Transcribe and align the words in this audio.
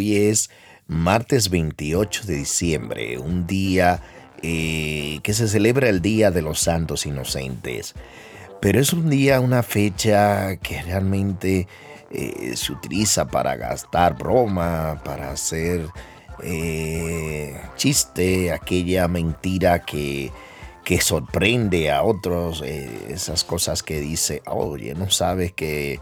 Hoy 0.00 0.16
es 0.16 0.48
martes 0.86 1.50
28 1.50 2.22
de 2.24 2.36
diciembre, 2.36 3.18
un 3.18 3.46
día 3.46 4.00
eh, 4.42 5.20
que 5.22 5.34
se 5.34 5.46
celebra 5.46 5.90
el 5.90 6.00
Día 6.00 6.30
de 6.30 6.40
los 6.40 6.60
Santos 6.60 7.04
Inocentes. 7.04 7.94
Pero 8.62 8.80
es 8.80 8.94
un 8.94 9.10
día, 9.10 9.40
una 9.40 9.62
fecha 9.62 10.56
que 10.56 10.80
realmente 10.80 11.68
eh, 12.10 12.52
se 12.56 12.72
utiliza 12.72 13.26
para 13.26 13.56
gastar 13.56 14.16
broma, 14.16 15.02
para 15.04 15.32
hacer 15.32 15.86
eh, 16.42 17.60
chiste, 17.76 18.52
aquella 18.52 19.06
mentira 19.06 19.80
que, 19.80 20.32
que 20.82 21.02
sorprende 21.02 21.90
a 21.90 22.04
otros, 22.04 22.62
esas 22.62 23.44
cosas 23.44 23.82
que 23.82 24.00
dice, 24.00 24.40
oye, 24.46 24.94
no 24.94 25.10
sabes 25.10 25.52
que, 25.52 26.00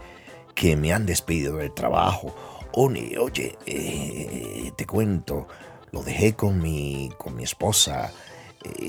que 0.55 0.77
me 0.77 0.93
han 0.93 1.05
despedido 1.05 1.57
del 1.57 1.73
trabajo 1.73 2.33
oye, 2.73 3.57
eh, 3.65 4.71
te 4.75 4.85
cuento, 4.85 5.47
lo 5.91 6.03
dejé 6.03 6.33
con 6.33 6.61
mi, 6.61 7.09
con 7.17 7.35
mi 7.35 7.43
esposa. 7.43 8.11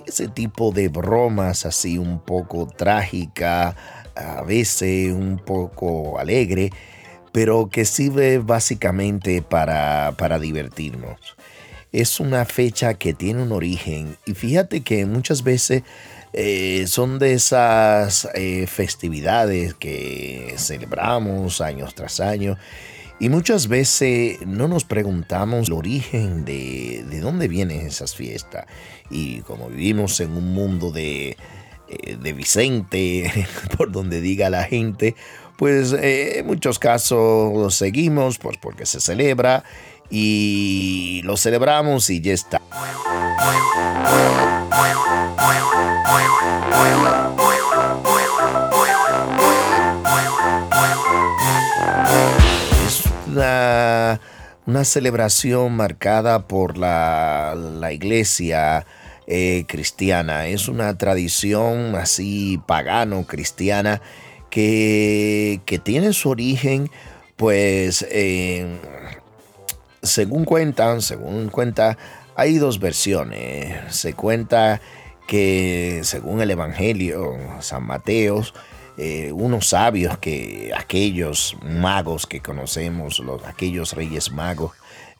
Ese 0.06 0.28
tipo 0.28 0.72
de 0.72 0.88
bromas 0.88 1.64
así 1.64 1.96
un 1.96 2.20
poco 2.20 2.66
trágica, 2.66 3.76
a 4.14 4.42
veces 4.42 5.12
un 5.12 5.38
poco 5.38 6.18
alegre, 6.18 6.70
pero 7.32 7.68
que 7.70 7.84
sirve 7.84 8.38
básicamente 8.38 9.42
para, 9.42 10.14
para 10.18 10.38
divertirnos. 10.38 11.18
Es 11.92 12.20
una 12.20 12.44
fecha 12.44 12.94
que 12.94 13.14
tiene 13.14 13.42
un 13.42 13.52
origen 13.52 14.16
y 14.26 14.34
fíjate 14.34 14.82
que 14.82 15.06
muchas 15.06 15.42
veces 15.42 15.82
eh, 16.32 16.84
son 16.86 17.18
de 17.18 17.32
esas 17.32 18.28
eh, 18.34 18.66
festividades 18.68 19.74
que 19.74 20.54
celebramos 20.56 21.60
años 21.60 21.94
tras 21.96 22.20
año 22.20 22.56
y 23.20 23.28
muchas 23.28 23.68
veces 23.68 24.38
no 24.46 24.66
nos 24.66 24.84
preguntamos 24.84 25.68
el 25.68 25.74
origen 25.74 26.46
de, 26.46 27.04
de 27.08 27.20
dónde 27.20 27.48
vienen 27.48 27.86
esas 27.86 28.16
fiestas. 28.16 28.64
Y 29.10 29.42
como 29.42 29.68
vivimos 29.68 30.18
en 30.20 30.32
un 30.32 30.54
mundo 30.54 30.90
de, 30.90 31.36
eh, 31.88 32.16
de 32.16 32.32
Vicente, 32.32 33.46
por 33.76 33.92
donde 33.92 34.22
diga 34.22 34.48
la 34.48 34.64
gente, 34.64 35.16
pues 35.58 35.92
eh, 35.92 36.38
en 36.38 36.46
muchos 36.46 36.78
casos 36.78 37.74
seguimos 37.74 38.38
pues 38.38 38.56
porque 38.56 38.86
se 38.86 39.00
celebra 39.00 39.64
y 40.08 41.20
lo 41.24 41.36
celebramos 41.36 42.08
y 42.08 42.22
ya 42.22 42.32
está. 42.32 42.60
Una, 53.30 54.84
celebración 54.84 55.74
marcada 55.74 56.46
por 56.46 56.76
la, 56.76 57.90
iglesia 57.92 58.86
eh, 59.26 59.64
cristiana. 59.68 60.46
Es 60.46 60.68
una 60.68 60.96
tradición 60.98 61.94
así 61.94 62.60
pagano, 62.66 63.26
cristiana, 63.26 64.00
que, 64.50 65.60
tiene 65.82 66.12
su 66.12 66.30
origen, 66.30 66.90
pues, 67.36 68.06
según 70.02 70.44
cuentan, 70.44 71.02
según 71.02 71.48
cuenta, 71.48 71.96
hay 72.36 72.58
dos 72.58 72.80
versiones. 72.80 73.94
Se 73.94 74.14
cuenta 74.14 74.80
que 75.26 76.00
según 76.02 76.40
el 76.40 76.50
Evangelio, 76.50 77.36
San 77.60 77.86
Mateo, 77.86 78.42
eh, 79.02 79.32
unos 79.32 79.68
sabios 79.68 80.18
que 80.18 80.72
aquellos 80.76 81.56
magos 81.62 82.26
que 82.26 82.42
conocemos, 82.42 83.18
los, 83.20 83.42
aquellos 83.46 83.94
reyes 83.94 84.30
magos 84.30 84.72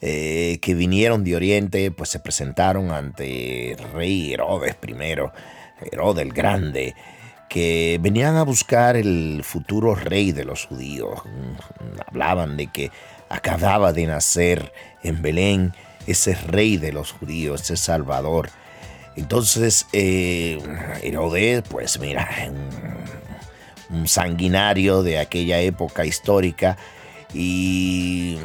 eh, 0.03 0.59
que 0.61 0.75
vinieron 0.75 1.25
de 1.25 1.35
Oriente, 1.35 1.91
pues 1.91 2.11
se 2.11 2.19
presentaron 2.19 2.91
ante 2.91 3.79
rey 3.95 4.35
Herodes 4.35 4.77
I, 4.87 5.15
Herodes 5.93 6.27
el 6.27 6.33
Grande, 6.35 6.95
que 7.49 7.99
venían 8.03 8.37
a 8.37 8.43
buscar 8.43 8.99
el 8.99 9.41
futuro 9.45 9.95
rey 9.95 10.33
de 10.33 10.45
los 10.45 10.67
judíos. 10.67 11.23
Hablaban 12.07 12.59
de 12.59 12.67
que 12.67 12.91
acababa 13.31 13.95
de 13.95 14.07
nacer 14.07 14.75
en 15.03 15.23
Belén 15.23 15.73
ese 16.07 16.35
rey 16.35 16.77
de 16.77 16.93
los 16.93 17.13
judíos, 17.13 17.63
ese 17.63 17.79
salvador. 17.79 18.51
Entonces, 19.17 19.87
eh, 19.95 20.59
Herodes, 21.03 21.63
pues 21.67 21.99
mira, 21.99 22.29
sanguinario 24.05 25.03
de 25.03 25.19
aquella 25.19 25.61
época 25.61 26.05
histórica 26.05 26.77
y, 27.33 28.39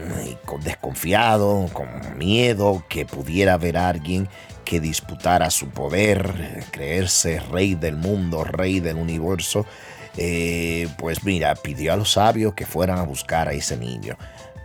con 0.46 0.62
desconfiado, 0.62 1.70
con 1.74 1.88
miedo 2.18 2.84
que 2.88 3.06
pudiera 3.06 3.54
haber 3.54 3.78
alguien 3.78 4.28
que 4.64 4.80
disputara 4.80 5.50
su 5.52 5.70
poder, 5.70 6.64
creerse 6.72 7.40
rey 7.40 7.76
del 7.76 7.96
mundo, 7.96 8.44
rey 8.44 8.80
del 8.80 8.98
universo, 8.98 9.66
eh, 10.18 10.88
pues 10.98 11.24
mira, 11.24 11.56
pidió 11.56 11.94
a 11.94 11.98
los 11.98 12.14
sabios 12.14 12.54
que 12.54 12.66
fueran 12.66 12.98
a 13.00 13.04
buscar 13.04 13.48
a 13.48 13.54
ese 13.54 13.78
niño. 13.78 14.18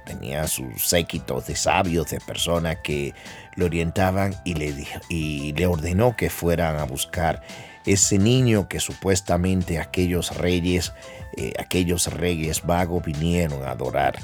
Tenía 0.06 0.48
sus 0.48 0.88
séquitos 0.88 1.46
de 1.46 1.54
sabios, 1.54 2.10
de 2.10 2.20
personas 2.20 2.78
que 2.82 3.14
le 3.56 3.64
orientaban 3.64 4.34
y 4.44 4.54
le, 4.54 4.74
y 5.08 5.52
le 5.52 5.66
ordenó 5.66 6.16
que 6.16 6.30
fueran 6.30 6.78
a 6.78 6.84
buscar 6.84 7.42
ese 7.86 8.18
niño 8.18 8.68
que 8.68 8.80
supuestamente 8.80 9.78
aquellos 9.78 10.36
reyes, 10.36 10.92
eh, 11.36 11.52
aquellos 11.58 12.12
reyes 12.12 12.62
vagos 12.64 13.04
vinieron 13.04 13.64
a 13.64 13.70
adorar. 13.70 14.18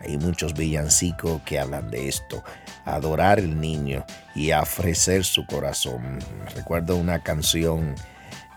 Hay 0.00 0.16
muchos 0.16 0.54
villancicos 0.54 1.42
que 1.42 1.58
hablan 1.58 1.90
de 1.90 2.08
esto, 2.08 2.42
adorar 2.84 3.38
el 3.38 3.60
niño 3.60 4.04
y 4.34 4.52
ofrecer 4.52 5.24
su 5.24 5.44
corazón. 5.46 6.18
Recuerdo 6.54 6.96
una 6.96 7.22
canción 7.22 7.94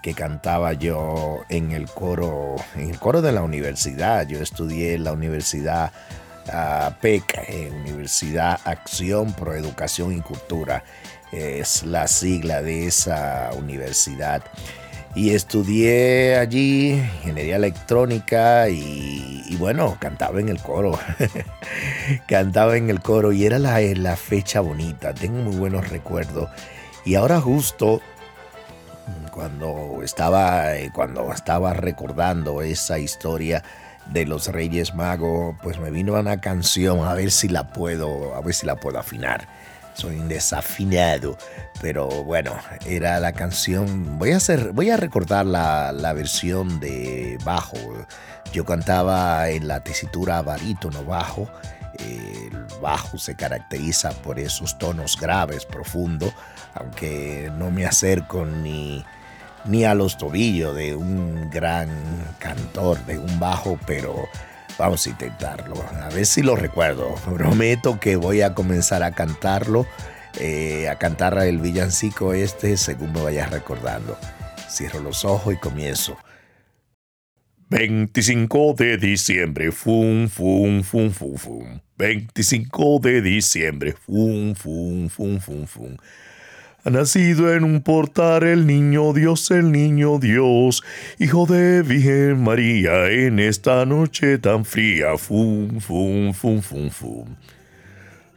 que 0.01 0.13
cantaba 0.13 0.73
yo 0.73 1.43
en 1.49 1.71
el 1.71 1.89
coro, 1.89 2.55
en 2.75 2.89
el 2.89 2.99
coro 2.99 3.21
de 3.21 3.31
la 3.31 3.41
universidad. 3.41 4.27
Yo 4.27 4.39
estudié 4.39 4.95
en 4.95 5.05
la 5.05 5.13
universidad 5.13 5.91
uh, 6.47 6.93
PEC, 7.01 7.45
eh, 7.47 7.71
Universidad 7.73 8.59
Acción 8.65 9.33
Pro 9.33 9.55
Educación 9.55 10.13
y 10.13 10.21
Cultura 10.21 10.83
es 11.33 11.83
la 11.83 12.07
sigla 12.07 12.61
de 12.61 12.87
esa 12.87 13.49
universidad. 13.57 14.43
Y 15.15 15.31
estudié 15.35 16.37
allí 16.37 16.93
ingeniería 16.93 17.57
electrónica 17.57 18.67
y, 18.69 19.55
bueno, 19.59 19.97
cantaba 19.99 20.39
en 20.39 20.49
el 20.49 20.59
coro. 20.59 20.97
cantaba 22.27 22.77
en 22.77 22.89
el 22.89 22.99
coro 22.99 23.31
y 23.31 23.45
era 23.45 23.59
la, 23.59 23.79
la 23.79 24.15
fecha 24.15 24.59
bonita. 24.61 25.13
Tengo 25.13 25.43
muy 25.43 25.55
buenos 25.55 25.89
recuerdos. 25.89 26.49
Y 27.05 27.15
ahora 27.15 27.39
justo 27.39 28.01
cuando 29.31 30.01
estaba, 30.03 30.75
eh, 30.75 30.91
cuando 30.93 31.31
estaba 31.31 31.73
recordando 31.73 32.61
esa 32.61 32.97
historia 32.99 33.63
de 34.07 34.25
los 34.25 34.47
Reyes 34.47 34.95
Magos, 34.95 35.55
pues 35.61 35.79
me 35.79 35.91
vino 35.91 36.13
una 36.13 36.41
canción, 36.41 37.05
a 37.05 37.13
ver 37.13 37.31
si 37.31 37.49
la 37.49 37.69
puedo, 37.69 38.35
a 38.35 38.41
ver 38.41 38.53
si 38.53 38.65
la 38.65 38.75
puedo 38.75 38.99
afinar 38.99 39.47
soy 39.93 40.19
un 40.19 40.27
desafinado, 40.27 41.37
pero 41.81 42.07
bueno, 42.23 42.53
era 42.85 43.19
la 43.19 43.33
canción. 43.33 44.17
Voy 44.17 44.31
a 44.31 44.37
hacer, 44.37 44.71
voy 44.73 44.89
a 44.89 44.97
recordar 44.97 45.45
la, 45.45 45.91
la 45.91 46.13
versión 46.13 46.79
de 46.79 47.37
bajo. 47.43 47.77
Yo 48.51 48.65
cantaba 48.65 49.49
en 49.49 49.67
la 49.67 49.83
tesitura 49.83 50.41
barítono 50.41 51.03
bajo. 51.03 51.49
El 51.99 52.65
bajo 52.81 53.17
se 53.17 53.35
caracteriza 53.35 54.11
por 54.11 54.39
esos 54.39 54.77
tonos 54.77 55.19
graves, 55.19 55.65
profundos, 55.65 56.33
aunque 56.73 57.51
no 57.57 57.69
me 57.69 57.85
acerco 57.85 58.45
ni, 58.45 59.05
ni 59.65 59.85
a 59.85 59.93
los 59.93 60.17
tobillos 60.17 60.75
de 60.75 60.95
un 60.95 61.49
gran 61.49 61.89
cantor 62.39 63.03
de 63.05 63.17
un 63.17 63.39
bajo, 63.39 63.79
pero 63.85 64.27
Vamos 64.77 65.05
a 65.05 65.09
intentarlo, 65.09 65.75
a 66.01 66.09
ver 66.09 66.25
si 66.25 66.41
lo 66.41 66.55
recuerdo. 66.55 67.15
Prometo 67.35 67.99
que 67.99 68.15
voy 68.15 68.41
a 68.41 68.55
comenzar 68.55 69.03
a 69.03 69.11
cantarlo, 69.11 69.85
eh, 70.39 70.89
a 70.89 70.97
cantar 70.97 71.37
el 71.39 71.59
villancico 71.59 72.33
este 72.33 72.77
según 72.77 73.13
me 73.13 73.21
vayas 73.21 73.51
recordando. 73.51 74.17
Cierro 74.69 74.99
los 74.99 75.25
ojos 75.25 75.53
y 75.53 75.57
comienzo. 75.57 76.17
25 77.69 78.73
de 78.77 78.97
diciembre, 78.97 79.71
fum, 79.71 80.27
fum, 80.27 80.83
fum, 80.83 81.11
fum, 81.11 81.35
fum. 81.37 81.79
25 81.97 82.99
de 82.99 83.21
diciembre, 83.21 83.93
fum, 83.93 84.53
fum, 84.55 85.09
fum, 85.09 85.39
fum, 85.39 85.65
fum. 85.65 85.97
Ha 86.85 86.89
nacido 86.89 87.53
en 87.53 87.63
un 87.63 87.81
portal 87.81 88.43
el 88.43 88.67
niño 88.67 89.13
Dios, 89.13 89.51
el 89.51 89.71
niño 89.71 90.19
Dios, 90.19 90.83
hijo 91.17 91.45
de 91.45 91.81
Virgen 91.81 92.43
María, 92.43 93.09
en 93.09 93.39
esta 93.39 93.85
noche 93.85 94.37
tan 94.37 94.65
fría. 94.65 95.17
Fum, 95.17 95.79
fum, 95.79 96.33
fum, 96.33 96.61
fum, 96.61 96.89
fum. 96.89 97.35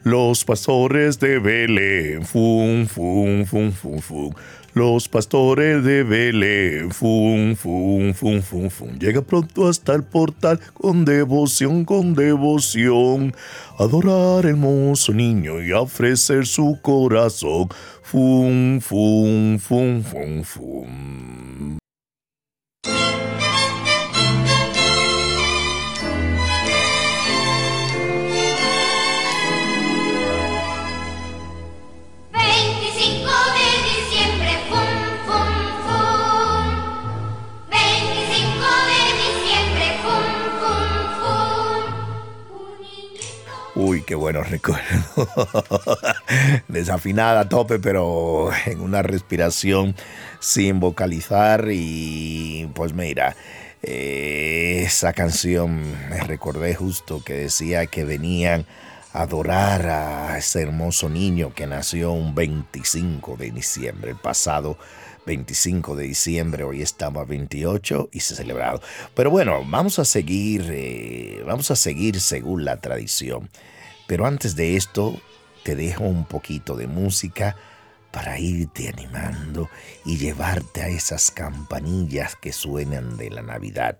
Los 0.04 0.44
pastores 0.44 1.18
de 1.18 1.40
Belén, 1.40 2.24
fum, 2.24 2.86
fum, 2.86 3.44
fum, 3.44 3.72
fum, 3.72 3.98
fum. 3.98 4.32
Los 4.76 5.08
pastores 5.08 5.82
de 5.82 6.02
Belén. 6.02 6.90
Fum, 6.90 7.56
fum, 7.56 8.12
fum, 8.12 8.42
fum, 8.42 8.68
fum. 8.68 8.98
Llega 8.98 9.22
pronto 9.22 9.68
hasta 9.68 9.94
el 9.94 10.02
portal 10.04 10.60
con 10.74 11.06
devoción, 11.06 11.86
con 11.86 12.14
devoción. 12.14 13.34
Adorar 13.78 14.44
hermoso 14.44 15.14
niño 15.14 15.62
y 15.62 15.72
ofrecer 15.72 16.46
su 16.46 16.78
corazón. 16.82 17.70
Fum, 18.02 18.78
fum, 18.80 19.58
fum, 19.58 20.02
fum, 20.02 20.42
fum. 20.44 21.45
Qué 44.06 44.14
bueno 44.14 44.42
recuerdo. 44.42 45.28
Desafinada 46.68 47.40
a 47.40 47.48
tope, 47.48 47.78
pero 47.78 48.50
en 48.64 48.80
una 48.80 49.02
respiración 49.02 49.94
sin 50.40 50.80
vocalizar. 50.80 51.66
Y 51.70 52.70
pues 52.74 52.94
mira, 52.94 53.36
eh, 53.82 54.84
esa 54.86 55.12
canción 55.12 56.08
me 56.08 56.20
recordé 56.20 56.74
justo 56.74 57.22
que 57.22 57.34
decía 57.34 57.86
que 57.86 58.04
venían 58.04 58.64
a 59.12 59.22
adorar 59.22 59.86
a 59.86 60.38
ese 60.38 60.62
hermoso 60.62 61.08
niño 61.08 61.52
que 61.52 61.66
nació 61.66 62.12
un 62.12 62.34
25 62.34 63.36
de 63.36 63.50
diciembre, 63.50 64.12
el 64.12 64.16
pasado 64.16 64.78
25 65.26 65.96
de 65.96 66.04
diciembre, 66.04 66.62
hoy 66.62 66.82
estamos 66.82 67.22
a 67.22 67.26
28 67.26 68.10
y 68.12 68.20
se 68.20 68.34
ha 68.34 68.36
celebrado. 68.36 68.80
Pero 69.14 69.30
bueno, 69.30 69.64
vamos 69.66 69.98
a 69.98 70.04
seguir, 70.04 70.68
eh, 70.70 71.42
vamos 71.44 71.72
a 71.72 71.76
seguir 71.76 72.20
según 72.20 72.64
la 72.64 72.76
tradición. 72.76 73.50
Pero 74.06 74.26
antes 74.26 74.56
de 74.56 74.76
esto, 74.76 75.20
te 75.64 75.74
dejo 75.74 76.04
un 76.04 76.24
poquito 76.24 76.76
de 76.76 76.86
música 76.86 77.56
para 78.12 78.38
irte 78.38 78.88
animando 78.88 79.68
y 80.04 80.16
llevarte 80.16 80.82
a 80.82 80.88
esas 80.88 81.30
campanillas 81.30 82.36
que 82.36 82.52
suenan 82.52 83.16
de 83.16 83.30
la 83.30 83.42
Navidad. 83.42 83.98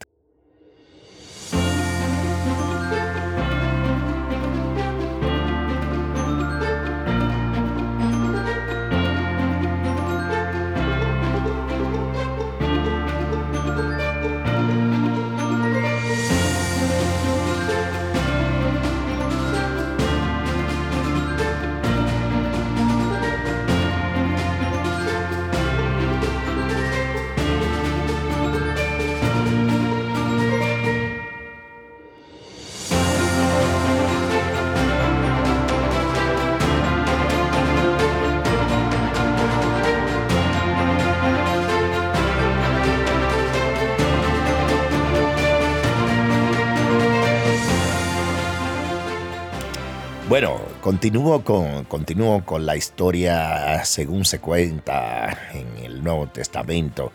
Continúo 50.86 51.42
con, 51.42 51.82
continúo 51.86 52.44
con 52.44 52.64
la 52.64 52.76
historia 52.76 53.84
según 53.84 54.24
se 54.24 54.38
cuenta 54.38 55.36
en 55.52 55.84
el 55.84 56.04
Nuevo 56.04 56.28
Testamento, 56.28 57.10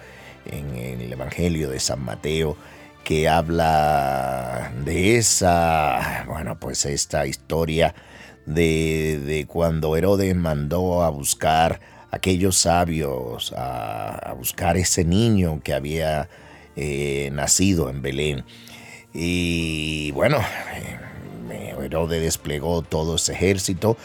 en 0.46 0.76
el 0.76 1.14
Evangelio 1.14 1.70
de 1.70 1.80
San 1.80 2.04
Mateo, 2.04 2.58
que 3.06 3.30
habla 3.30 4.74
de 4.84 5.16
esa, 5.16 6.26
bueno, 6.28 6.60
pues 6.60 6.84
esta 6.84 7.26
historia 7.26 7.96
de, 8.46 9.46
cuando 9.48 9.96
Herodes 9.96 10.36
mandó 10.36 11.02
a 11.02 11.10
buscar 11.10 11.80
aquellos 12.12 12.58
sabios, 12.58 13.54
a, 13.56 14.36
buscar 14.38 14.76
ese 14.76 15.06
niño 15.06 15.62
que 15.64 15.74
había 15.74 16.28
eh, 16.76 17.30
nacido 17.32 17.90
en 17.90 18.02
Belén. 18.02 18.44
Y 19.14 20.12
bueno, 20.12 20.40
Herodes 21.92 22.22
desplegó 22.22 22.82
todo 22.82 23.16
ese 23.16 23.34
ejército 23.34 23.98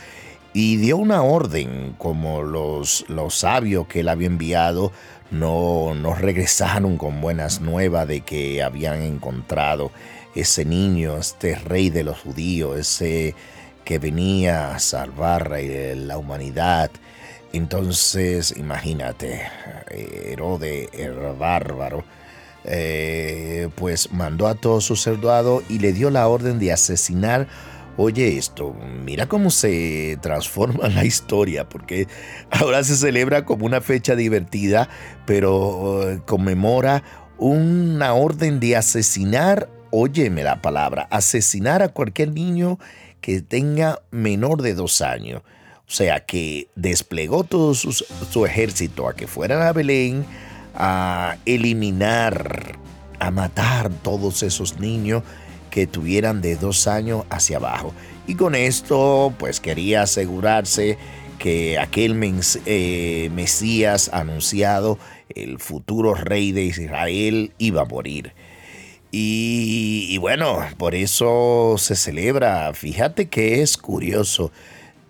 y 0.53 0.77
dio 0.77 0.97
una 0.97 1.23
orden, 1.23 1.95
como 1.99 2.43
los, 2.43 3.05
los 3.09 3.35
sabios 3.37 3.87
que 3.87 4.01
él 4.01 4.09
había 4.09 4.27
enviado 4.27 4.91
no, 5.31 5.95
no 5.95 6.15
regresaron 6.15 6.97
con 6.97 7.21
buenas 7.21 7.61
nuevas 7.61 8.09
de 8.09 8.23
que 8.23 8.63
habían 8.63 9.03
encontrado 9.03 9.91
ese 10.35 10.65
niño, 10.65 11.17
este 11.17 11.55
rey 11.57 11.91
de 11.91 12.05
los 12.05 12.19
judíos, 12.21 12.77
ese 12.79 13.35
que 13.85 13.99
venía 13.99 14.75
a 14.75 14.79
salvar 14.79 15.53
la 15.61 16.19
humanidad. 16.19 16.91
Entonces, 17.53 18.55
imagínate, 18.57 19.43
Herodes 19.91 20.89
el 20.93 21.15
bárbaro, 21.39 22.05
eh, 22.65 23.69
pues 23.77 24.11
mandó 24.13 24.49
a 24.49 24.57
todos 24.57 24.85
sus 24.85 25.01
soldados 25.03 25.63
y 25.69 25.79
le 25.79 25.93
dio 25.93 26.11
la 26.11 26.27
orden 26.27 26.59
de 26.59 26.73
asesinar. 26.73 27.47
Oye 27.99 28.37
esto, 28.37 28.75
mira 28.75 29.27
cómo 29.27 29.51
se 29.51 30.19
transforma 30.21 30.89
la 30.89 31.05
historia, 31.05 31.67
porque 31.67 32.07
ahora 32.51 32.85
se 32.85 32.95
celebra 32.97 33.47
como 33.47 33.65
una 33.65 33.81
fecha 33.81 34.15
divertida, 34.15 34.91
pero 35.25 36.11
eh, 36.11 36.21
conmemora 36.27 37.03
una 37.39 38.13
orden 38.13 38.61
de 38.61 38.77
asesinar, 38.77 39.71
óyeme 39.91 40.43
la 40.43 40.61
palabra, 40.61 41.09
asesinar 41.11 41.83
a 41.83 41.89
cualquier 41.89 42.33
niño 42.33 42.79
que 43.23 43.41
tenga 43.41 44.03
menor 44.11 44.61
de 44.61 44.75
dos 44.75 45.01
años. 45.01 45.43
O 45.89 45.91
sea 45.91 46.21
que 46.21 46.69
desplegó 46.75 47.45
todo 47.45 47.73
su, 47.75 47.93
su 47.93 48.45
ejército 48.45 49.09
a 49.09 49.15
que 49.15 49.27
fueran 49.27 49.63
a 49.63 49.73
Belén, 49.73 50.27
a 50.75 51.37
eliminar, 51.47 52.77
a 53.21 53.31
matar 53.31 53.91
todos 53.91 54.43
esos 54.43 54.79
niños 54.81 55.23
que 55.77 55.87
tuvieran 55.87 56.41
de 56.41 56.57
dos 56.57 56.87
años 56.87 57.27
hacia 57.29 57.59
abajo. 57.59 57.93
Y 58.27 58.35
con 58.35 58.55
esto, 58.55 59.35
pues 59.39 59.61
quería 59.61 60.05
asegurarse 60.05 60.97
que 61.39 61.79
aquel 61.79 62.19
eh, 62.65 63.31
Mesías 63.35 64.09
anunciado, 64.11 64.99
el 65.29 65.59
futuro 65.59 66.15
rey 66.15 66.53
de 66.53 66.65
Israel, 66.65 67.53
iba 67.59 67.83
a 67.83 67.85
morir. 67.85 68.33
Y, 69.13 70.17
bueno, 70.17 70.61
por 70.79 70.95
eso 70.95 71.75
se 71.77 71.95
celebra. 71.95 72.73
Fíjate 72.73 73.29
que 73.29 73.61
es 73.61 73.77
curioso. 73.77 74.53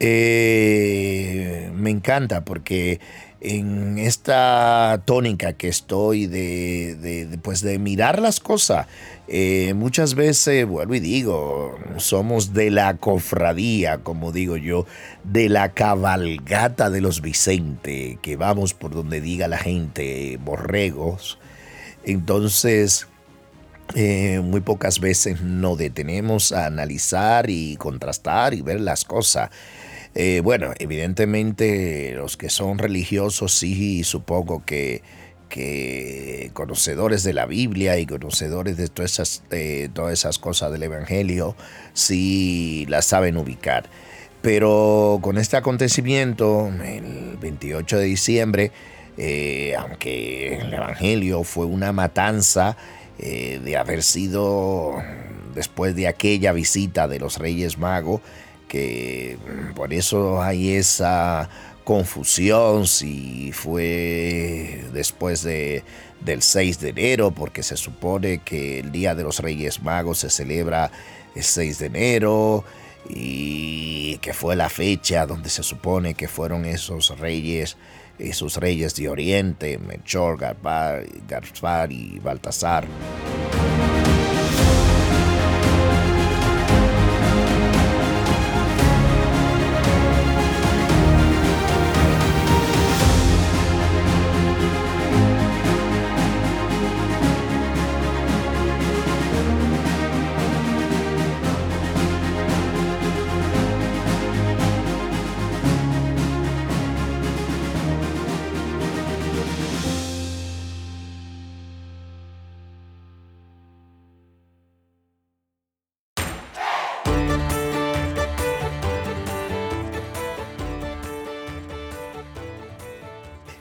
Eh, 0.01 1.71
me 1.77 1.91
encanta 1.91 2.45
porque 2.45 2.99
en 3.41 3.99
esta 3.99 5.03
tónica 5.05 5.53
que 5.53 5.69
estoy 5.69 6.27
de, 6.27 7.39
pues 7.43 7.61
de 7.61 7.79
mirar 7.79 8.21
las 8.21 8.41
cosas. 8.41 8.87
Eh, 9.29 9.75
muchas 9.75 10.15
veces, 10.15 10.67
vuelvo 10.67 10.95
y 10.95 11.01
digo, 11.01 11.77
somos 11.97 12.55
de 12.55 12.71
la 12.71 12.97
cofradía, 12.97 13.99
como 13.99 14.33
digo 14.33 14.57
yo, 14.57 14.87
de 15.25 15.49
la 15.49 15.73
cabalgata 15.73 16.91
de 16.91 17.01
los 17.01 17.21
Vicente, 17.21 18.19
que 18.23 18.37
vamos 18.37 18.73
por 18.73 18.93
donde 18.93 19.21
diga 19.21 19.49
la 19.49 19.59
gente, 19.59 20.39
borregos. 20.43 21.39
Entonces, 22.05 23.09
eh, 23.95 24.41
muy 24.43 24.61
pocas 24.61 24.99
veces 25.01 25.43
nos 25.43 25.79
detenemos 25.79 26.53
a 26.53 26.67
analizar 26.67 27.51
y 27.51 27.77
contrastar 27.77 28.55
y 28.55 28.63
ver 28.63 28.81
las 28.81 29.05
cosas. 29.05 29.51
Eh, 30.19 30.41
bueno, 30.43 30.73
evidentemente 30.79 32.15
los 32.17 32.39
que 32.39 32.49
son 32.49 32.79
religiosos 32.79 33.53
sí 33.53 34.03
supongo 34.03 34.65
que, 34.65 35.03
que 35.51 36.51
conocedores 36.55 37.23
de 37.23 37.35
la 37.35 37.45
Biblia 37.45 37.99
y 37.99 38.07
conocedores 38.07 38.79
de 38.79 38.89
todas 38.89 39.13
esas, 39.13 39.43
todas 39.93 40.15
esas 40.15 40.39
cosas 40.39 40.73
del 40.73 40.85
Evangelio 40.85 41.55
sí 41.93 42.87
las 42.89 43.05
saben 43.05 43.37
ubicar. 43.37 43.91
Pero 44.41 45.19
con 45.23 45.39
este 45.39 45.57
acontecimiento, 45.57 46.69
el 46.83 47.37
28 47.39 47.99
de 47.99 48.05
diciembre, 48.05 48.73
eh, 49.19 49.75
aunque 49.79 50.57
el 50.59 50.73
Evangelio 50.73 51.43
fue 51.43 51.67
una 51.67 51.93
matanza 51.93 52.77
eh, 53.19 53.61
de 53.65 53.77
haber 53.77 54.03
sido 54.03 55.03
después 55.55 55.97
de 55.97 56.07
aquella 56.07 56.53
visita 56.53 57.09
de 57.09 57.19
los 57.19 57.39
Reyes 57.39 57.77
Magos, 57.79 58.21
que 58.69 59.39
por 59.75 59.93
eso 59.93 60.43
hay 60.43 60.73
esa 60.73 61.49
confusión 61.85 62.87
si 62.87 63.53
fue 63.53 64.85
después 64.93 65.43
de, 65.43 65.85
del 66.21 66.43
6 66.43 66.81
de 66.81 66.89
enero, 66.91 67.31
porque 67.31 67.63
se 67.63 67.77
supone 67.77 68.39
que 68.39 68.81
el 68.81 68.91
Día 68.91 69.15
de 69.15 69.23
los 69.23 69.39
Reyes 69.39 69.81
Magos 69.83 70.19
se 70.19 70.31
celebra 70.31 70.91
el 71.35 71.45
6 71.45 71.79
de 71.79 71.87
enero 71.87 72.65
y 73.09 74.19
que 74.19 74.35
fue 74.35 74.57
la 74.57 74.69
fecha 74.69 75.27
donde 75.27 75.49
se 75.49 75.63
supone 75.63 76.15
que 76.15 76.27
fueron 76.27 76.65
esos 76.65 77.17
reyes, 77.21 77.77
esos 78.19 78.57
reyes 78.57 78.97
de 78.97 79.09
Oriente, 79.09 79.79
Melchor, 79.79 80.39
Gaspar 80.39 81.93
y 81.93 82.19
Baltasar. 82.19 82.87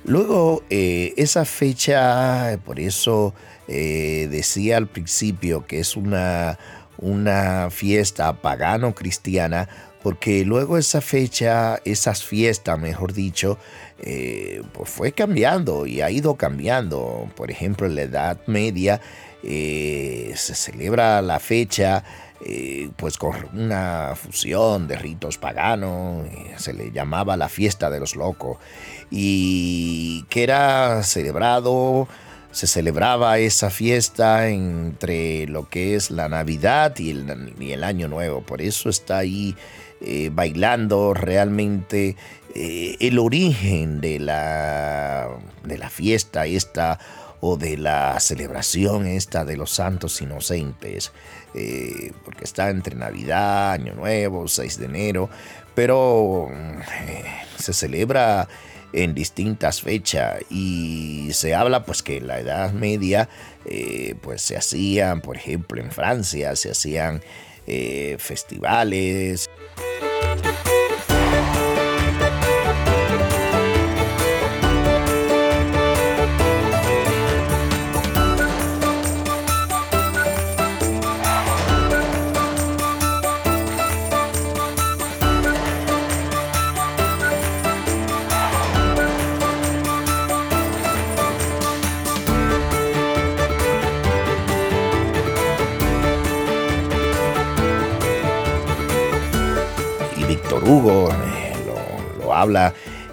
Luego, 0.07 0.62
eh, 0.69 1.13
esa 1.17 1.45
fecha, 1.45 2.59
por 2.63 2.79
eso 2.79 3.33
eh, 3.67 4.27
decía 4.29 4.77
al 4.77 4.88
principio 4.88 5.65
que 5.65 5.79
es 5.79 5.95
una, 5.95 6.59
una 7.00 7.71
fiesta 7.71 8.39
pagano-cristiana, 8.39 9.67
porque 10.03 10.45
luego 10.45 10.77
esa 10.77 11.01
fecha, 11.01 11.81
esas 11.85 12.24
fiestas, 12.24 12.77
mejor 12.79 13.13
dicho, 13.13 13.57
eh, 14.00 14.62
pues 14.74 14.91
fue 14.91 15.12
cambiando 15.12 15.88
y 15.88 16.01
ha 16.01 16.12
ido 16.12 16.35
cambiando. 16.35 17.27
Por 17.35 17.50
ejemplo, 17.50 17.88
en 17.88 17.95
la 17.95 18.01
Edad 18.03 18.38
Media 18.45 19.01
se 19.41 20.35
celebra 20.35 21.21
la 21.24 21.39
fecha 21.39 22.03
pues 22.98 23.18
con 23.18 23.34
una 23.54 24.13
fusión 24.15 24.88
de 24.88 24.98
ritos 24.98 25.38
paganos, 25.38 26.27
se 26.58 26.74
le 26.74 26.92
llamaba 26.92 27.38
la 27.38 27.50
fiesta 27.50 27.89
de 27.89 28.00
los 28.00 28.15
locos 28.15 28.58
y 29.10 30.24
que 30.30 30.44
era 30.44 31.04
celebrado, 31.04 32.08
se 32.51 32.68
celebraba 32.68 33.38
esa 33.38 33.70
fiesta 33.70 34.48
entre 34.50 35.48
lo 35.48 35.70
que 35.70 35.96
es 35.96 36.12
la 36.12 36.30
Navidad 36.30 36.98
y 36.98 37.12
el, 37.12 37.84
Año 37.84 38.08
Nuevo. 38.08 38.42
Por 38.42 38.62
eso 38.62 38.89
está 38.89 39.18
ahí 39.18 39.56
eh, 40.01 40.30
bailando 40.32 41.13
realmente 41.13 42.15
eh, 42.54 42.96
el 43.00 43.20
origen 43.20 44.01
de 44.01 44.20
la, 44.20 45.30
de 45.63 45.77
la 45.77 45.89
fiesta 45.89 46.46
esta 46.46 47.00
o 47.47 47.57
de 47.57 47.77
la 47.77 48.19
celebración 48.19 49.05
esta 49.05 49.45
de 49.45 49.55
los 49.55 49.69
santos 49.69 50.19
inocentes, 50.19 51.11
eh, 51.53 52.11
porque 52.23 52.43
está 52.43 52.71
entre 52.71 52.95
Navidad, 52.95 53.73
Año 53.73 53.93
Nuevo, 53.93 54.47
6 54.47 54.79
de 54.79 54.85
enero, 54.85 55.29
pero 55.75 56.49
se 57.59 57.73
celebra 57.73 58.47
en 58.93 59.13
distintas 59.13 59.81
fechas 59.81 60.39
y 60.49 61.29
se 61.33 61.53
habla 61.53 61.85
pues 61.85 62.01
que 62.01 62.17
en 62.17 62.27
la 62.27 62.39
Edad 62.39 62.71
Media 62.71 63.29
eh, 63.65 64.15
pues 64.21 64.41
se 64.41 64.57
hacían, 64.57 65.21
por 65.21 65.37
ejemplo 65.37 65.79
en 65.79 65.91
Francia, 65.91 66.55
se 66.55 66.71
hacían 66.71 67.21
eh, 67.67 68.15
festivales. 68.17 69.44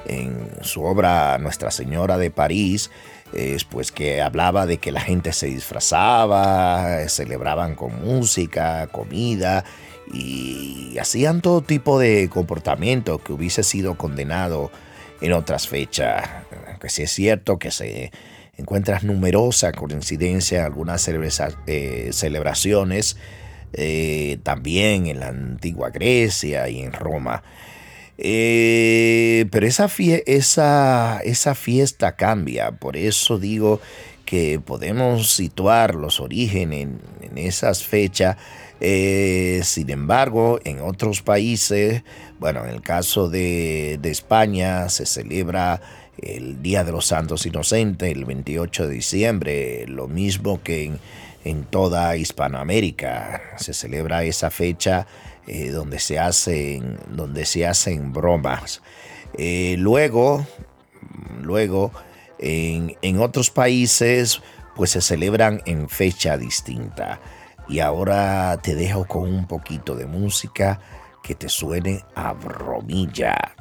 En 0.07 0.51
su 0.63 0.83
obra 0.85 1.39
Nuestra 1.39 1.71
Señora 1.71 2.19
de 2.19 2.31
París, 2.31 2.91
es 3.33 3.65
pues 3.65 3.93
que 3.93 4.21
hablaba 4.21 4.67
de 4.67 4.79
que 4.79 4.93
la 4.93 5.01
gente 5.01 5.33
se 5.33 5.47
disfrazaba, 5.47 7.09
celebraban 7.09 7.75
con 7.75 8.05
música, 8.05 8.87
comida 8.89 9.65
y 10.13 10.97
hacían 10.99 11.41
todo 11.41 11.63
tipo 11.63 11.99
de 11.99 12.29
comportamiento 12.29 13.19
que 13.19 13.33
hubiese 13.33 13.63
sido 13.63 13.97
condenado 13.97 14.71
en 15.21 15.33
otras 15.33 15.69
fechas. 15.69 16.29
Que 16.81 16.89
sí 16.89 17.03
es 17.03 17.13
cierto 17.13 17.59
que 17.59 17.71
se 17.71 18.13
encuentran 18.57 19.07
numerosas 19.07 19.73
coincidencias 19.73 20.61
en 20.61 20.67
algunas 20.67 21.09
eh, 21.09 22.11
celebraciones 22.13 23.17
eh, 23.73 24.39
también 24.43 25.07
en 25.07 25.21
la 25.21 25.29
antigua 25.29 25.91
Grecia 25.91 26.69
y 26.69 26.81
en 26.81 26.93
Roma. 26.93 27.43
Eh, 28.19 29.47
pero 29.51 29.67
esa, 29.67 29.89
fiesta 31.55 32.17
cambia, 32.17 32.73
por 32.73 32.97
eso 32.97 33.39
digo 33.39 33.81
que 34.25 34.61
podemos 34.61 35.33
situar 35.33 35.95
los 35.95 36.21
orígenes 36.21 36.89
en, 37.21 37.39
esas 37.39 37.85
fechas. 37.85 38.37
Eh, 38.81 39.61
sin 39.65 39.91
embargo, 39.91 40.59
en 40.65 40.81
otros 40.81 41.23
países, 41.23 42.03
bueno, 42.39 42.65
en 42.65 42.71
el 42.71 42.83
caso 42.83 43.29
de, 43.29 43.99
España 44.03 44.89
se 44.89 45.07
celebra 45.07 45.81
el 46.19 46.63
Día 46.63 46.85
de 46.85 46.93
los 46.93 47.07
Santos 47.07 47.47
Inocentes 47.47 48.11
el 48.11 48.25
28 48.25 48.89
de 48.89 48.95
diciembre, 48.95 49.87
lo 49.89 50.09
mismo 50.09 50.63
que 50.63 50.93
en 51.45 51.65
toda 51.65 52.17
Hispanoamérica. 52.17 53.41
Se 53.57 53.75
celebra 53.75 54.25
esa 54.25 54.51
fecha 54.51 55.07
eh, 55.47 55.71
donde, 55.71 55.99
se 55.99 56.19
hacen, 56.19 56.99
donde 57.09 57.45
se 57.45 57.67
hacen 57.67 58.13
bromas. 58.13 58.83
Eh, 59.39 59.77
luego, 59.79 60.47
luego 61.41 61.93
en, 62.39 62.97
en, 63.03 63.21
otros 63.21 63.51
países, 63.51 64.43
pues 64.77 64.91
se 64.91 65.01
celebran 65.01 65.63
en 65.67 65.89
fecha 65.89 66.37
distinta. 66.37 67.21
Y 67.69 67.81
ahora 67.81 68.59
te 68.63 68.75
dejo 68.75 69.07
con 69.07 69.23
un 69.23 69.47
poquito 69.47 69.95
de 69.95 70.07
música 70.07 70.81
que 71.23 71.35
te 71.35 71.49
suene 71.49 72.05
a 72.15 72.33
bromilla. 72.33 73.55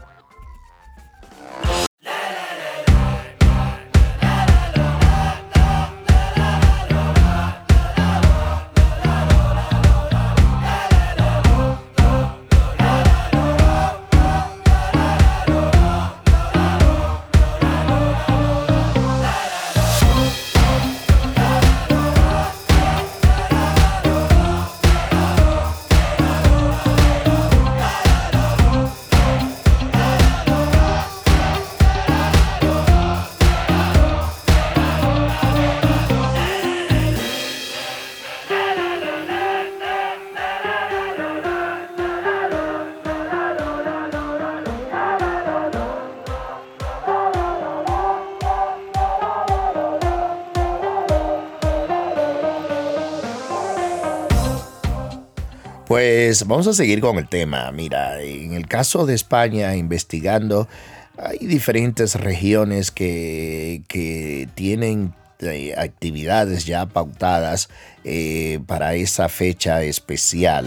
Pues 55.91 56.47
vamos 56.47 56.67
a 56.67 56.73
seguir 56.73 57.01
con 57.01 57.17
el 57.17 57.27
tema. 57.27 57.69
Mira, 57.73 58.21
en 58.21 58.53
el 58.53 58.65
caso 58.65 59.05
de 59.05 59.13
España, 59.13 59.75
investigando, 59.75 60.69
hay 61.17 61.45
diferentes 61.45 62.15
regiones 62.15 62.91
que, 62.91 63.81
que 63.89 64.47
tienen 64.55 65.13
eh, 65.41 65.73
actividades 65.77 66.65
ya 66.65 66.85
pautadas 66.85 67.67
eh, 68.05 68.61
para 68.67 68.95
esa 68.95 69.27
fecha 69.27 69.83
especial. 69.83 70.65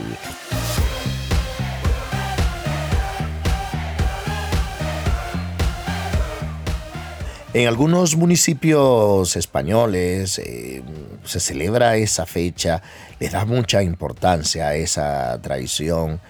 En 7.54 7.68
algunos 7.68 8.16
municipios 8.16 9.37
españoles 9.37 10.40
eh, 10.40 10.82
se 11.23 11.38
celebra 11.38 11.96
esa 11.96 12.26
fecha, 12.26 12.82
le 13.20 13.28
da 13.28 13.44
mucha 13.44 13.80
importancia 13.80 14.66
a 14.66 14.75
esa 14.75 15.40
tradición, 15.40 16.20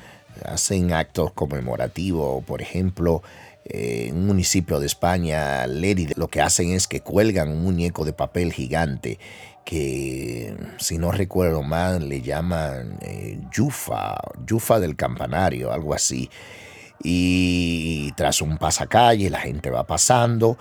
hacen 0.44 0.92
actos 0.92 1.32
conmemorativos, 1.32 2.44
por 2.44 2.60
ejemplo, 2.60 3.22
en 3.64 4.14
un 4.14 4.26
municipio 4.26 4.78
de 4.78 4.84
España, 4.84 5.66
Lerida, 5.66 6.12
lo 6.16 6.28
que 6.28 6.42
hacen 6.42 6.72
es 6.72 6.86
que 6.86 7.00
cuelgan 7.00 7.48
un 7.48 7.62
muñeco 7.62 8.04
de 8.04 8.12
papel 8.12 8.52
gigante 8.52 9.18
que, 9.64 10.54
si 10.76 10.98
no 10.98 11.10
recuerdo 11.10 11.62
mal, 11.62 12.06
le 12.06 12.20
llaman 12.20 12.98
eh, 13.00 13.40
Yufa, 13.50 14.16
Yufa 14.46 14.78
del 14.78 14.94
campanario, 14.94 15.72
algo 15.72 15.94
así. 15.94 16.28
Y 17.02 18.12
tras 18.12 18.42
un 18.42 18.58
pasacalle, 18.58 19.30
la 19.30 19.40
gente 19.40 19.70
va 19.70 19.86
pasando, 19.86 20.58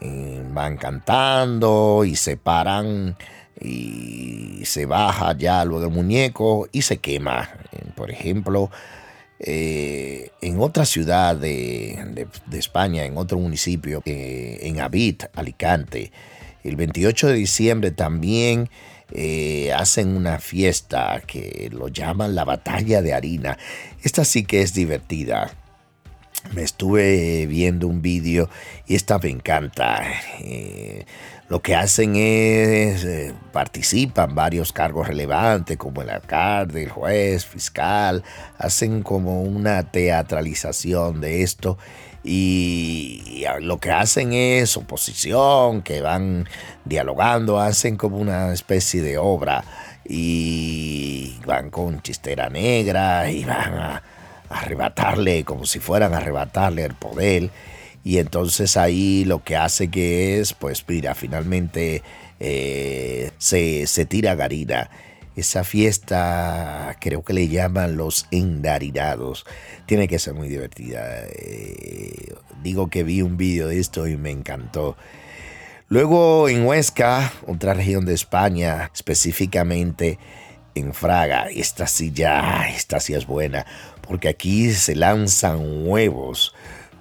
eh, 0.00 0.42
van 0.52 0.76
cantando 0.76 2.04
y 2.04 2.16
se 2.16 2.36
paran 2.36 3.16
y 3.60 4.60
se 4.64 4.86
baja 4.86 5.36
ya 5.36 5.64
luego 5.64 5.86
el 5.86 5.92
muñeco 5.92 6.68
y 6.72 6.82
se 6.82 6.98
quema. 6.98 7.48
Por 7.94 8.10
ejemplo, 8.10 8.70
eh, 9.38 10.30
en 10.40 10.60
otra 10.60 10.84
ciudad 10.84 11.36
de, 11.36 12.26
España, 12.52 13.04
en 13.04 13.18
otro 13.18 13.38
municipio, 13.38 14.02
eh, 14.04 14.58
en 14.62 14.80
Abit, 14.80 15.24
Alicante, 15.34 16.12
el 16.62 16.76
28 16.76 17.28
de 17.28 17.34
diciembre 17.34 17.90
también 17.90 18.70
eh, 19.12 19.72
hacen 19.74 20.16
una 20.16 20.38
fiesta 20.38 21.22
que 21.26 21.68
lo 21.72 21.88
llaman 21.88 22.34
la 22.34 22.44
batalla 22.44 23.02
de 23.02 23.12
harina. 23.12 23.58
Esta 24.02 24.24
sí 24.24 24.44
que 24.44 24.62
es 24.62 24.72
divertida. 24.72 25.52
Me 26.52 26.62
estuve 26.62 27.46
viendo 27.46 27.88
un 27.88 28.02
vídeo 28.02 28.48
y 28.86 28.94
esta 28.94 29.18
me 29.18 29.30
encanta. 29.30 30.04
Lo 31.48 31.60
que 31.60 31.74
hacen 31.74 32.16
es, 32.16 33.04
eh, 33.04 33.34
participan 33.52 34.34
varios 34.34 34.72
cargos 34.72 35.08
relevantes 35.08 35.76
como 35.76 36.02
el 36.02 36.10
alcalde, 36.10 36.84
el 36.84 36.90
juez, 36.90 37.44
fiscal, 37.44 38.24
hacen 38.56 39.02
como 39.02 39.42
una 39.42 39.90
teatralización 39.90 41.20
de 41.20 41.42
esto 41.42 41.76
y, 42.24 43.44
lo 43.60 43.78
que 43.78 43.90
hacen 43.90 44.32
es 44.32 44.76
oposición, 44.78 45.82
que 45.82 46.00
van 46.00 46.48
dialogando, 46.86 47.60
hacen 47.60 47.96
como 47.96 48.16
una 48.16 48.52
especie 48.52 49.02
de 49.02 49.18
obra 49.18 49.64
y 50.04 51.38
van 51.46 51.70
con 51.70 52.00
chistera 52.00 52.48
negra 52.48 53.30
y 53.30 53.44
van 53.44 53.74
a 53.74 54.02
arrebatarle 54.48 55.44
como 55.44 55.66
si 55.66 55.80
fueran 55.80 56.14
a 56.14 56.18
arrebatarle 56.18 56.84
el 56.84 56.94
poder 56.94 57.50
y 58.04 58.18
entonces 58.18 58.76
ahí 58.76 59.24
lo 59.24 59.42
que 59.42 59.56
hace 59.56 59.88
que 59.88 60.38
es, 60.38 60.52
pues 60.52 60.84
mira, 60.86 61.14
finalmente 61.14 62.02
eh, 62.38 63.30
se, 63.38 63.86
se, 63.86 64.04
tira 64.04 64.34
garina. 64.34 64.90
Esa 65.36 65.64
fiesta 65.64 66.96
creo 67.00 67.24
que 67.24 67.32
le 67.32 67.48
llaman 67.48 67.96
los 67.96 68.26
endarinados. 68.30 69.46
Tiene 69.86 70.06
que 70.06 70.18
ser 70.18 70.34
muy 70.34 70.48
divertida. 70.48 71.22
Eh, 71.24 72.34
digo 72.62 72.90
que 72.90 73.04
vi 73.04 73.22
un 73.22 73.38
vídeo 73.38 73.68
de 73.68 73.80
esto 73.80 74.06
y 74.06 74.18
me 74.18 74.30
encantó. 74.30 74.96
Luego 75.88 76.48
en 76.50 76.66
Huesca, 76.66 77.32
otra 77.46 77.72
región 77.72 78.04
de 78.04 78.14
España, 78.14 78.90
específicamente 78.94 80.18
en 80.74 80.94
Fraga, 80.94 81.48
esta 81.48 81.86
sí 81.86 82.12
ya, 82.12 82.68
esta 82.68 83.00
sí 83.00 83.14
es 83.14 83.26
buena, 83.26 83.66
porque 84.00 84.28
aquí 84.28 84.72
se 84.72 84.94
lanzan 84.94 85.86
huevos 85.86 86.54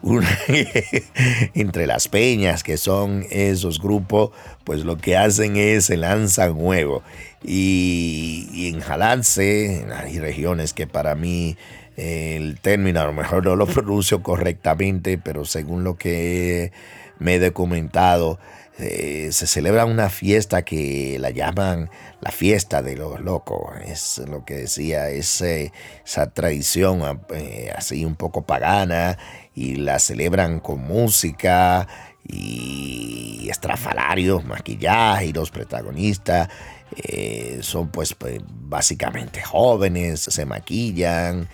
entre 1.53 1.87
las 1.87 2.07
peñas, 2.07 2.63
que 2.63 2.77
son 2.77 3.25
esos 3.29 3.81
grupos, 3.81 4.31
pues 4.65 4.83
lo 4.83 4.97
que 4.97 5.15
hacen 5.15 5.55
es 5.55 5.85
se 5.85 5.97
lanzan 5.97 6.53
huevo. 6.55 7.03
Y, 7.43 8.69
en 8.73 8.81
Jalance, 8.81 9.85
hay 9.95 10.19
regiones 10.19 10.73
que 10.73 10.87
para 10.87 11.15
mí 11.15 11.57
el 11.95 12.59
término 12.59 12.99
a 12.99 13.05
lo 13.05 13.13
mejor 13.13 13.45
no 13.45 13.55
lo 13.55 13.65
pronuncio 13.67 14.21
correctamente, 14.23 15.17
pero 15.17 15.45
según 15.45 15.83
lo 15.83 15.95
que 15.95 16.71
me 17.19 17.35
he 17.35 17.39
documentado, 17.39 18.39
eh, 18.79 19.29
se 19.31 19.45
celebra 19.45 19.85
una 19.85 20.09
fiesta 20.09 20.63
que 20.63 21.17
la 21.19 21.29
llaman 21.29 21.91
la 22.21 22.31
fiesta 22.31 22.81
de 22.81 22.95
los 22.95 23.19
locos. 23.19 23.75
Es 23.85 24.17
lo 24.27 24.45
que 24.45 24.55
decía, 24.55 25.09
esa 25.09 26.33
tradición 26.33 27.21
eh, 27.29 27.71
así 27.75 28.03
un 28.03 28.15
poco 28.15 28.41
pagana 28.43 29.17
y 29.53 29.75
la 29.75 29.99
celebran 29.99 30.59
con 30.59 30.81
música 30.81 31.87
y 32.27 33.47
estrafalarios, 33.49 34.43
maquillaje 34.45 35.27
y 35.27 35.33
los 35.33 35.51
protagonistas 35.51 36.49
eh, 36.95 37.59
son 37.61 37.89
pues, 37.89 38.15
pues, 38.15 38.39
básicamente 38.47 39.41
jóvenes, 39.41 40.21
se 40.21 40.45
maquillan, 40.45 41.47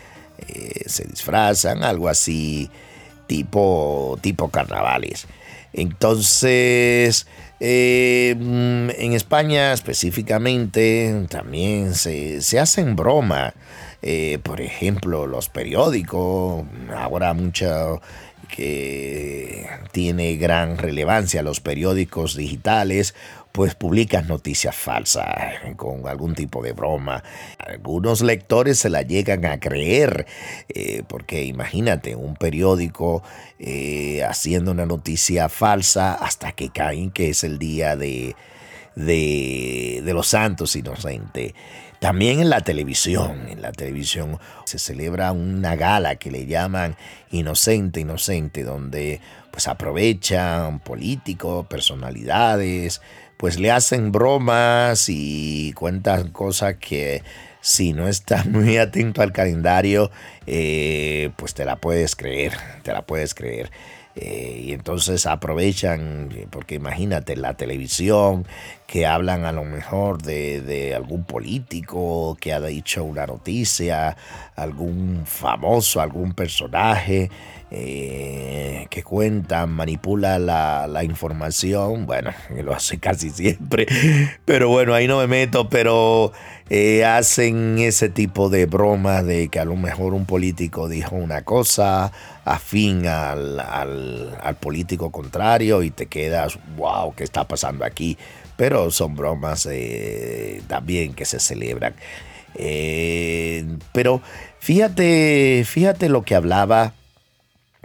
se 0.85 1.03
disfrazan, 1.03 1.83
algo 1.83 2.07
así 2.07 2.69
tipo, 3.27 4.17
tipo 4.21 4.49
carnavales. 4.49 5.27
Entonces, 5.73 7.27
eh, 7.59 8.35
mm, 8.37 8.89
en 8.97 9.13
España 9.13 9.73
específicamente 9.73 11.25
también 11.29 11.93
se, 11.93 12.41
se 12.41 12.59
hacen 12.59 12.95
broma. 12.95 13.53
Eh, 14.01 14.39
por 14.43 14.61
ejemplo, 14.61 15.27
los 15.27 15.49
periódicos, 15.49 16.65
ahora 16.95 17.33
mucho 17.33 18.01
que 18.47 19.67
tiene 19.91 20.35
gran 20.37 20.77
relevancia 20.77 21.43
los 21.43 21.59
periódicos 21.59 22.35
digitales 22.35 23.13
pues 23.51 23.75
publican 23.75 24.27
noticias 24.27 24.75
falsas 24.75 25.25
con 25.75 26.07
algún 26.07 26.35
tipo 26.35 26.61
de 26.61 26.73
broma. 26.73 27.23
Algunos 27.57 28.21
lectores 28.21 28.79
se 28.79 28.89
la 28.89 29.01
llegan 29.01 29.45
a 29.45 29.59
creer, 29.59 30.25
eh, 30.69 31.03
porque 31.07 31.43
imagínate 31.43 32.15
un 32.15 32.35
periódico 32.35 33.23
eh, 33.57 34.23
haciendo 34.23 34.71
una 34.71 34.85
noticia 34.85 35.49
falsa 35.49 36.13
hasta 36.13 36.51
que 36.51 36.69
caen 36.69 37.11
que 37.11 37.29
es 37.29 37.43
el 37.43 37.59
día 37.59 37.95
de, 37.95 38.35
de, 38.99 40.01
los 40.13 40.27
santos 40.27 40.75
inocentes. 40.75 41.53
También 41.99 42.39
en 42.39 42.49
la 42.49 42.61
televisión, 42.61 43.47
en 43.49 43.61
la 43.61 43.71
televisión 43.71 44.39
se 44.65 44.79
celebra 44.79 45.31
una 45.31 45.75
gala 45.75 46.15
que 46.15 46.31
le 46.31 46.45
llaman 46.45 46.95
Inocente, 47.31 47.99
Inocente, 47.99 48.63
donde 48.63 49.19
pues 49.51 49.67
aprovechan 49.67 50.79
políticos, 50.79 51.65
personalidades, 51.67 53.01
pues 53.37 53.59
le 53.59 53.71
hacen 53.71 54.11
bromas 54.11 55.07
y 55.09 55.73
cuentan 55.73 56.29
cosas 56.31 56.75
que 56.75 57.23
si 57.61 57.91
no 57.91 58.07
estás 58.07 58.45
muy 58.47 58.77
atento 58.77 59.21
al 59.21 59.33
calendario, 59.33 60.09
eh, 60.47 61.31
pues 61.35 61.53
te 61.53 61.65
la 61.65 61.75
puedes 61.75 62.15
creer, 62.15 62.53
te 62.83 62.93
la 62.93 63.01
puedes 63.01 63.33
creer. 63.33 63.71
Eh, 64.15 64.63
y 64.65 64.73
entonces 64.73 65.25
aprovechan, 65.25 66.29
porque 66.49 66.75
imagínate, 66.75 67.35
la 67.35 67.55
televisión, 67.55 68.45
que 68.87 69.05
hablan 69.05 69.45
a 69.45 69.51
lo 69.51 69.63
mejor 69.63 70.21
de, 70.21 70.61
de, 70.61 70.95
algún 70.95 71.23
político 71.23 72.35
que 72.41 72.51
ha 72.51 72.59
dicho 72.59 73.03
una 73.03 73.27
noticia, 73.27 74.17
algún 74.55 75.23
famoso, 75.25 76.01
algún 76.01 76.33
personaje, 76.33 77.29
eh, 77.71 78.87
que 78.89 79.03
cuentan, 79.03 79.69
manipula 79.69 80.39
la, 80.39 81.03
información, 81.03 82.07
bueno, 82.07 82.31
lo 82.63 82.73
hace 82.73 82.97
casi 82.97 83.29
siempre, 83.29 83.85
pero 84.45 84.69
bueno, 84.69 84.95
ahí 84.95 85.07
no 85.07 85.19
me 85.19 85.27
meto, 85.27 85.69
pero 85.69 86.31
eh, 86.71 87.05
hacen 87.05 87.77
ese 87.77 88.09
tipo 88.09 88.49
de 88.49 88.65
bromas 88.65 89.23
de 89.23 89.49
que 89.49 89.59
a 89.59 89.65
lo 89.65 89.75
mejor 89.75 90.15
un 90.15 90.25
político 90.25 90.89
dijo 90.89 91.15
una 91.15 91.43
cosa 91.43 92.11
afín 92.43 93.05
al, 93.05 93.59
al, 93.59 94.57
político 94.59 95.11
contrario 95.11 95.83
y 95.83 95.91
te 95.91 96.07
quedas, 96.07 96.57
wow, 96.75 97.13
¿qué 97.13 97.23
está 97.23 97.47
pasando 97.47 97.85
aquí? 97.85 98.17
Pero 98.57 98.89
son 98.89 99.15
bromas 99.15 99.67
eh, 99.69 100.63
también 100.67 101.13
que 101.13 101.25
se 101.25 101.39
celebran. 101.39 101.93
pero 103.93 104.21
fíjate, 104.57 105.63
fíjate 105.65 106.09
lo 106.09 106.23
que 106.23 106.33
hablaba 106.33 106.93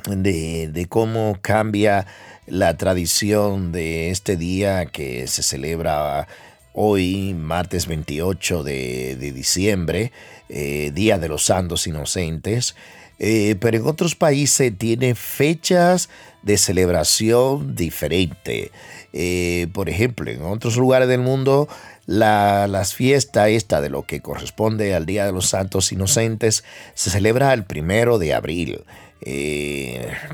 de, 0.07 0.87
cómo 0.88 1.38
cambia 1.40 2.07
la 2.46 2.76
tradición 2.76 3.72
de 3.72 4.11
este 4.11 4.37
día 4.37 4.87
que 4.87 5.26
se 5.26 5.42
celebra 5.42 6.28
hoy, 6.72 7.35
martes 7.35 7.87
28 7.87 8.64
de, 8.64 9.33
diciembre, 9.35 10.12
eh, 10.48 10.90
Día 10.94 11.18
de 11.18 11.28
los 11.28 11.44
Santos 11.44 11.87
Inocentes, 11.87 12.74
eh, 13.18 13.57
pero 13.61 13.76
en 13.76 13.87
otros 13.87 14.14
países 14.14 14.76
tiene 14.76 15.14
fechas 15.14 16.09
de 16.42 16.59
celebración 16.59 17.74
diferente. 17.74 18.70
Eh, 19.12 19.68
por 19.72 19.88
ejemplo, 19.88 20.30
en 20.30 20.42
otros 20.42 20.76
lugares 20.76 21.09
del 21.09 21.20
mundo, 21.20 21.68
la, 22.06 22.66
las 22.66 22.94
fiestas 22.94 23.48
esta 23.48 23.80
de 23.80 23.90
lo 23.90 24.02
que 24.02 24.20
corresponde 24.20 24.94
al 24.94 25.06
Día 25.06 25.26
de 25.26 25.32
los 25.32 25.46
Santos 25.46 25.92
Inocentes 25.92 26.64
se 26.94 27.10
celebra 27.10 27.52
el 27.52 27.64
primero 27.64 28.18
de 28.18 28.34
abril. 28.34 28.84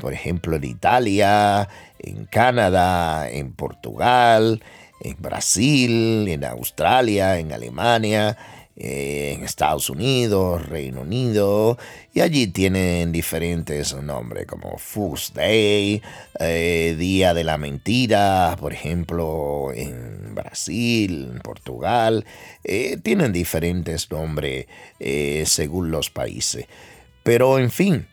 por 0.01 0.13
ejemplo, 0.13 0.55
en 0.57 0.63
Italia, 0.65 1.69
en 1.99 2.25
Canadá, 2.25 3.29
en 3.29 3.53
Portugal, 3.53 4.61
en 5.01 5.15
Brasil, 5.19 6.27
en 6.27 6.43
Australia, 6.43 7.39
en 7.39 7.51
Alemania, 7.51 8.29
eh, 8.31 8.35
en 8.83 9.43
Estados 9.43 9.91
Unidos, 9.91 10.67
Reino 10.67 11.01
Unido, 11.01 11.77
y 12.13 12.21
allí 12.21 12.47
tienen 12.47 13.11
diferentes 13.11 13.93
nombres 13.93 14.47
como 14.47 14.77
Fool's 14.79 15.33
Day, 15.35 16.01
eh, 16.39 16.95
Día 16.97 17.35
de 17.35 17.43
la 17.43 17.59
Mentira, 17.59 18.57
por 18.59 18.73
ejemplo, 18.73 19.71
en 19.73 20.33
Brasil, 20.33 21.29
en 21.31 21.39
Portugal, 21.41 22.25
eh, 22.63 22.97
tienen 23.03 23.31
diferentes 23.31 24.09
nombres 24.09 24.65
según 25.45 25.91
los 25.91 26.09
países. 26.09 26.65
Pero 27.23 27.59
en 27.59 27.69
fin, 27.69 28.07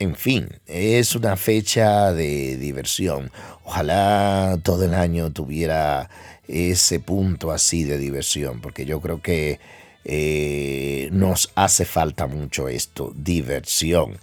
en 0.00 0.16
fin, 0.16 0.48
es 0.66 1.14
una 1.14 1.36
fecha 1.36 2.12
de 2.12 2.56
diversión. 2.56 3.30
Ojalá 3.62 4.58
todo 4.64 4.84
el 4.84 4.94
año 4.94 5.30
tuviera 5.30 6.10
ese 6.48 6.98
punto 6.98 7.52
así 7.52 7.84
de 7.84 7.98
diversión, 7.98 8.60
porque 8.60 8.84
yo 8.84 9.00
creo 9.00 9.22
que 9.22 9.60
eh, 10.04 11.08
nos 11.12 11.50
hace 11.54 11.84
falta 11.84 12.26
mucho 12.26 12.68
esto, 12.68 13.12
diversión. 13.16 14.18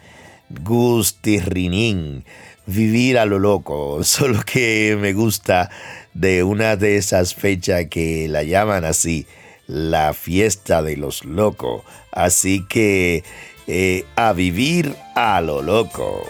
Gustirrinín, 0.50 2.26
vivir 2.66 3.18
a 3.18 3.26
lo 3.26 3.40
loco, 3.40 4.04
solo 4.04 4.42
que 4.44 4.98
me 5.00 5.14
gusta 5.14 5.70
de 6.14 6.44
una 6.44 6.76
de 6.76 6.98
esas 6.98 7.36
fechas 7.36 7.86
que 7.90 8.28
la 8.28 8.44
llaman 8.44 8.84
así, 8.86 9.26
la 9.68 10.14
fiesta 10.14 10.82
de 10.82 10.98
los 10.98 11.24
locos. 11.24 11.84
Así 12.12 12.66
que 12.68 13.24
eh, 13.68 14.06
a 14.16 14.34
vivir 14.34 14.96
a 15.16 15.42
lo 15.42 15.62
loco. 15.62 16.24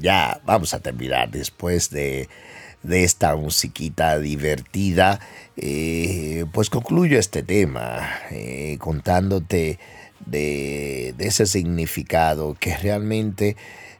Ya 0.00 0.40
vamos 0.44 0.74
a 0.74 0.80
terminar 0.80 1.30
después 1.30 1.90
de, 1.90 2.28
esta 2.88 3.36
musiquita 3.36 4.18
divertida. 4.18 5.20
Eh, 5.56 6.46
pues 6.52 6.70
concluyo 6.70 7.18
este 7.18 7.42
tema 7.42 8.08
eh, 8.30 8.76
contándote 8.78 9.78
de, 10.24 11.14
ese 11.18 11.46
significado 11.46 12.56
que 12.58 12.76
realmente 12.76 13.56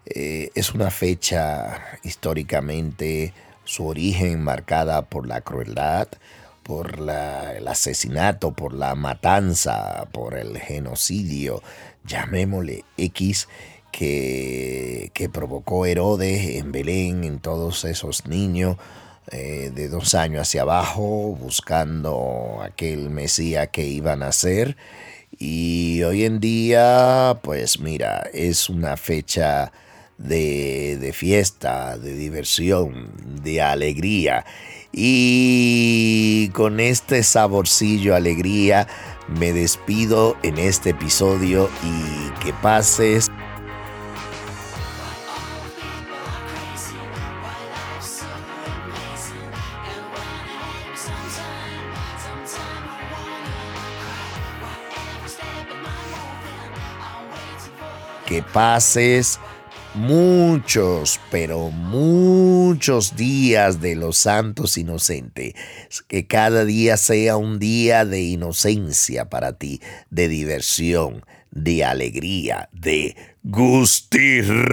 eh, 0.06 0.50
es 0.54 0.74
una 0.74 0.90
fecha 0.90 1.98
históricamente 2.02 3.34
su 3.64 3.86
origen 3.86 4.42
marcada 4.42 5.02
por 5.02 5.26
la 5.26 5.42
crueldad, 5.42 6.08
por 6.62 6.98
el 6.98 7.68
asesinato, 7.68 8.52
por 8.52 8.72
la 8.72 8.94
matanza, 8.94 10.06
por 10.12 10.36
el 10.36 10.58
genocidio, 10.58 11.62
llamémosle 12.04 12.84
X 12.96 13.48
que, 13.90 15.30
provocó 15.32 15.86
Herodes 15.86 16.56
en 16.56 16.72
Belén, 16.72 17.24
en 17.24 17.38
todos 17.40 17.84
esos 17.84 18.26
niños 18.26 18.76
eh, 19.30 19.70
de 19.74 19.88
dos 19.88 20.14
años 20.14 20.42
hacia 20.42 20.62
abajo, 20.62 21.36
buscando 21.38 22.60
aquel 22.62 23.10
Mesías 23.10 23.68
que 23.68 23.84
iban 23.84 24.22
a 24.22 24.32
ser. 24.32 24.76
Y 25.38 26.02
hoy 26.02 26.24
en 26.24 26.40
día, 26.40 27.38
pues 27.42 27.80
mira, 27.80 28.28
es 28.32 28.68
una 28.68 28.96
fecha 28.96 29.72
de, 30.16 30.96
de 30.98 31.12
fiesta, 31.12 31.98
de 31.98 32.14
diversión, 32.14 33.12
de 33.42 33.62
alegría. 33.62 34.44
Y 34.92 36.48
con 36.54 36.80
este 36.80 37.22
saborcillo 37.22 38.14
alegría 38.14 38.88
me 39.28 39.52
despido 39.52 40.36
en 40.42 40.58
este 40.58 40.90
episodio 40.90 41.68
y 41.84 42.44
que 42.44 42.52
pases 42.54 43.30
que 58.28 58.42
pases 58.42 59.40
muchos, 59.94 61.18
pero 61.30 61.70
muchos 61.70 63.16
días 63.16 63.80
de 63.80 63.96
los 63.96 64.18
santos 64.18 64.76
inocentes. 64.76 65.54
Que 66.08 66.26
cada 66.26 66.66
día 66.66 66.98
sea 66.98 67.38
un 67.38 67.58
día 67.58 68.04
de 68.04 68.20
inocencia 68.20 69.30
para 69.30 69.54
ti, 69.54 69.80
de 70.10 70.28
diversión, 70.28 71.24
de 71.50 71.86
alegría, 71.86 72.68
de 72.72 73.16
gustirrinín. 73.44 74.68